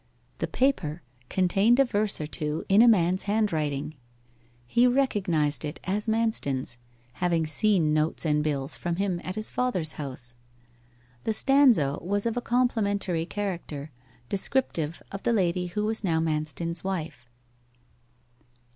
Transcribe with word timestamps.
The 0.39 0.47
paper 0.47 1.03
contained 1.29 1.79
a 1.79 1.85
verse 1.85 2.19
or 2.19 2.25
two 2.25 2.63
in 2.67 2.81
a 2.81 2.87
man's 2.87 3.21
handwriting. 3.29 3.93
He 4.65 4.87
recognized 4.87 5.63
it 5.63 5.79
as 5.83 6.07
Manston's, 6.07 6.79
having 7.21 7.45
seen 7.45 7.93
notes 7.93 8.25
and 8.25 8.43
bills 8.43 8.75
from 8.75 8.95
him 8.95 9.21
at 9.23 9.35
his 9.35 9.51
father's 9.51 9.91
house. 9.91 10.33
The 11.23 11.33
stanza 11.33 11.99
was 12.01 12.25
of 12.25 12.35
a 12.35 12.41
complimentary 12.41 13.27
character, 13.27 13.91
descriptive 14.27 15.03
of 15.11 15.21
the 15.21 15.33
lady 15.33 15.67
who 15.67 15.85
was 15.85 16.03
now 16.03 16.19
Manston's 16.19 16.83
wife. 16.83 17.27